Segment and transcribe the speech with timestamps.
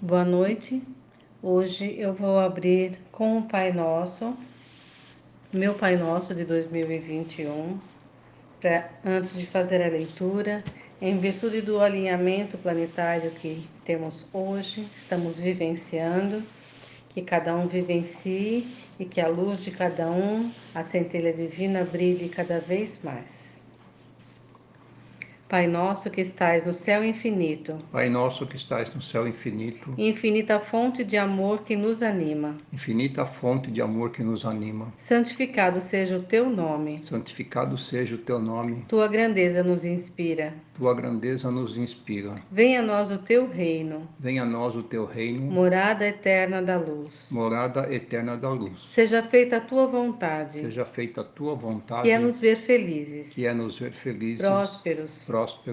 [0.00, 0.80] Boa noite.
[1.42, 4.32] Hoje eu vou abrir com o Pai Nosso,
[5.52, 7.76] meu Pai Nosso de 2021,
[8.60, 10.62] pra, antes de fazer a leitura,
[11.02, 16.44] em virtude do alinhamento planetário que temos hoje, estamos vivenciando,
[17.08, 18.68] que cada um vivencie
[19.00, 23.57] e que a luz de cada um, a centelha divina, brilhe cada vez mais.
[25.48, 27.78] Pai nosso que estais no céu infinito.
[27.90, 29.94] Pai nosso que estais no céu infinito.
[29.96, 32.58] Infinita fonte de amor que nos anima.
[32.70, 34.92] Infinita fonte de amor que nos anima.
[34.98, 37.00] Santificado seja o teu nome.
[37.02, 38.84] Santificado seja o teu nome.
[38.88, 40.52] Tua grandeza nos inspira.
[40.74, 42.34] Tua grandeza nos inspira.
[42.52, 44.06] Venha a nós o teu reino.
[44.20, 45.50] Venha a nós o teu reino.
[45.50, 47.28] Morada eterna da luz.
[47.30, 48.86] Morada eterna da luz.
[48.88, 50.60] Seja feita a tua vontade.
[50.60, 52.02] Seja feita a tua vontade.
[52.02, 53.34] Que é nos ver felizes.
[53.34, 54.46] Que é nos ver felizes.
[54.46, 55.24] Prósperos prósperos,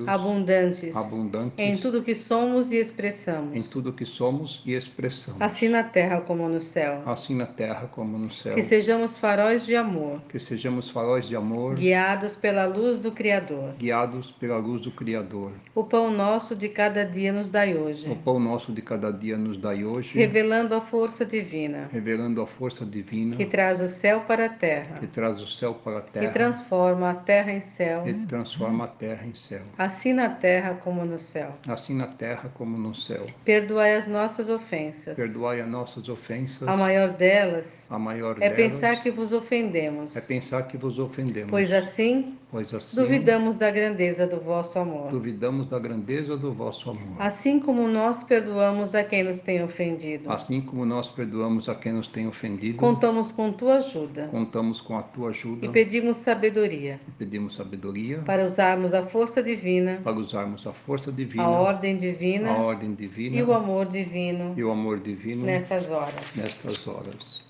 [0.07, 3.55] abundantes, abundantes em tudo que somos e expressamos.
[3.55, 5.41] Em tudo que somos e expressamos.
[5.41, 7.01] Assim na terra como no céu.
[7.05, 8.55] Assim na terra como no céu.
[8.55, 10.21] Que sejamos faróis de amor.
[10.29, 11.75] Que sejamos faróis de amor.
[11.75, 13.73] Guiados pela luz do Criador.
[13.77, 15.51] Guiados pela luz do Criador.
[15.73, 18.09] O pão nosso de cada dia nos dai hoje.
[18.09, 20.17] O pão nosso de cada dia nos dai hoje.
[20.17, 21.89] Revelando a força divina.
[21.91, 23.35] Revelando a força divina.
[23.35, 24.99] Que traz o céu para a terra.
[24.99, 26.27] Que traz o céu para a terra.
[26.27, 28.03] Que transforma a terra em céu.
[28.03, 29.61] Que transforma a terra em céu céu.
[29.77, 31.53] Assim na terra como no céu.
[31.67, 33.25] Assim na terra como no céu.
[33.43, 35.15] Perdoai as nossas ofensas.
[35.15, 36.67] Perdoai as nossas ofensas.
[36.67, 37.85] A maior delas.
[37.89, 38.55] A maior é delas.
[38.55, 40.15] pensar que vos ofendemos.
[40.15, 41.49] É pensar que vos ofendemos.
[41.49, 42.37] Pois assim.
[42.51, 42.95] Pois assim.
[42.95, 45.09] Duvidamos da grandeza do vosso amor.
[45.09, 47.15] Duvidamos da grandeza do vosso amor.
[47.19, 50.31] Assim como nós perdoamos a quem nos tem ofendido.
[50.31, 52.77] Assim como nós perdoamos a quem nos tem ofendido.
[52.77, 54.27] Contamos com tua ajuda.
[54.27, 55.65] Contamos com a tua ajuda.
[55.65, 56.99] E pedimos sabedoria.
[57.07, 58.19] E pedimos sabedoria.
[58.19, 62.93] Para usarmos a força divina, para usarmos a força divina, a ordem divina, a ordem
[62.93, 66.35] divina e o amor divino, e o amor divino nessas horas.
[66.35, 67.44] Nestas horas.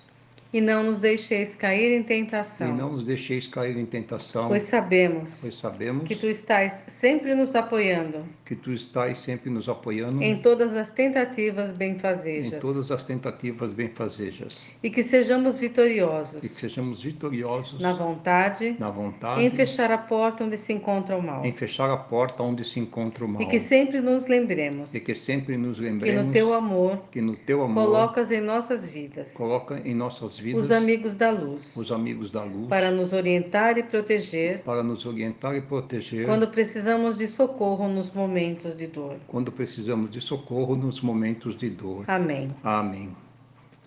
[0.56, 2.70] E não nos deixeis cair em tentação.
[2.70, 4.48] E não nos deixeis cair em tentação.
[4.48, 8.26] Pois sabemos, pois sabemos que tu estás sempre nos apoiando.
[8.45, 10.23] Que tu estás sempre nos apoiando.
[10.23, 12.54] Em todas as tentativas benfazejas.
[12.54, 14.71] Em todas as tentativas benfazejas.
[14.82, 16.42] E que sejamos vitoriosos.
[16.42, 17.82] E que sejamos vitoriosos.
[17.82, 18.77] Na vontade.
[18.80, 19.43] Na vontade.
[19.43, 21.43] Em fechar a porta onde se encontra o mal.
[21.43, 23.42] Em fechar a porta onde se encontra o mal.
[23.42, 24.95] E que sempre nos lembremos.
[24.95, 26.17] E que sempre nos lembremos.
[26.17, 27.04] Que no teu amor.
[27.11, 27.87] Que no teu amor.
[27.87, 29.33] Colocas em nossas vidas.
[29.33, 33.78] Coloca em nossas vidas os amigos da luz, os amigos da luz, para nos orientar
[33.78, 39.17] e proteger, para nos orientar e proteger, quando precisamos de socorro nos momentos de dor.
[39.28, 42.05] Quando precisamos de socorro nos momentos de dor.
[42.08, 42.50] Amém.
[42.64, 43.24] Amém.